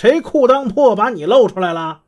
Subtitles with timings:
[0.00, 2.00] 谁裤裆破把你露出来了？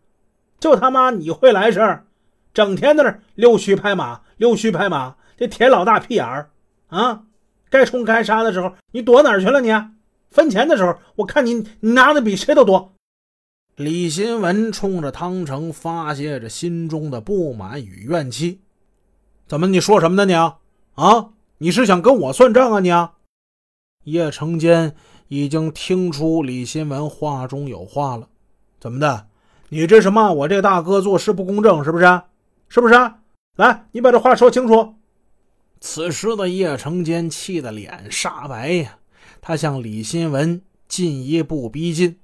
[0.58, 2.06] 就他妈你会来事儿，
[2.54, 6.48] 整天在那溜须拍马，溜须拍马，这铁老大屁眼儿
[6.88, 7.24] 啊！
[7.68, 9.60] 该冲该杀的时候，你躲哪儿去了？
[9.60, 9.70] 你
[10.30, 12.94] 分钱的时候，我看你你拿的比谁都多。
[13.76, 18.62] 李新文冲着汤成发泄着心中的不满与怨气。
[19.46, 19.66] 怎么？
[19.66, 20.24] 你说什么呢？
[20.24, 21.28] 你啊？
[21.58, 22.80] 你是想跟我算账啊？
[22.80, 23.12] 你啊？
[24.04, 24.94] 叶成坚
[25.28, 28.28] 已经听出李新文话中有话了。
[28.80, 29.26] 怎么的？
[29.68, 32.22] 你这是骂我这大哥做事不公正，是不是？
[32.68, 32.94] 是不是？
[33.56, 34.94] 来，你把这话说清楚。
[35.80, 38.98] 此时的叶成坚气得脸煞白呀，
[39.40, 42.18] 他向李新文进一步逼近。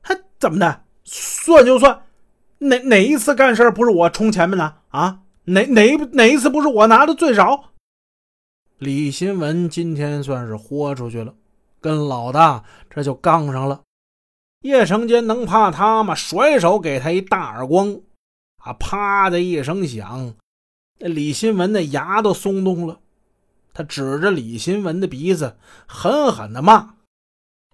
[0.00, 0.82] 还怎么的？
[1.04, 2.02] 算就算，
[2.58, 4.74] 哪哪一次干事不是我冲前面呢？
[4.88, 7.71] 啊，哪哪哪一次不是我拿的最少？
[8.82, 11.32] 李新文今天算是豁出去了，
[11.80, 13.82] 跟老大这就杠上了。
[14.62, 16.16] 叶成坚能怕他吗？
[16.16, 18.00] 甩手给他一大耳光，
[18.56, 20.34] 啊，啪的一声响。
[20.98, 22.98] 那李新文的牙都松动了，
[23.72, 25.56] 他指着李新文的鼻子
[25.86, 26.96] 狠狠地骂：“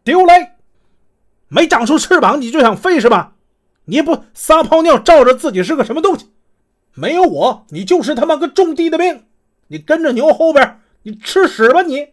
[0.04, 0.50] 丢雷！
[1.48, 3.32] 没长出翅膀你就想飞是吧？
[3.86, 6.30] 你不撒泡尿照着自己是个什么东西？
[6.92, 9.24] 没有我，你就是他妈个种地的命！
[9.68, 10.77] 你跟着牛后边，
[11.08, 12.12] 你吃屎吧你！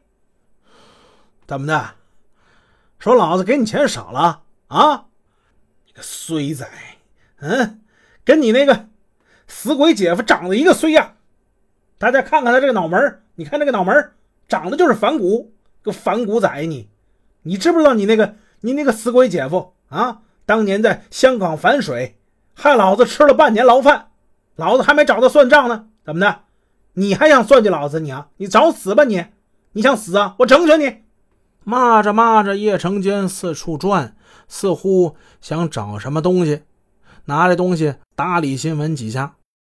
[1.45, 1.95] 怎么的？
[2.97, 5.07] 说老子给你钱少了啊？
[5.85, 6.65] 你个衰仔！
[7.39, 7.81] 嗯，
[8.23, 8.87] 跟你那个……”
[9.47, 11.17] 死鬼姐夫长得一个衰样，
[11.97, 14.13] 大家看看他这个脑门你看这个脑门
[14.47, 16.89] 长得就是反骨，个反骨仔你，
[17.41, 20.21] 你知不知道你那个你那个死鬼姐夫啊？
[20.45, 22.17] 当年在香港反水，
[22.53, 24.11] 害老子吃了半年牢饭，
[24.55, 26.44] 老子还没找他算账呢，怎么的？
[26.95, 28.27] 你还想算计老子你啊？
[28.37, 29.25] 你找死吧你！
[29.73, 30.35] 你想死啊？
[30.39, 31.03] 我成全你！
[31.63, 34.15] 骂着骂着，叶成坚四处转，
[34.47, 36.61] 似乎想找什么东西，
[37.25, 39.35] 拿着东西打李新文几下。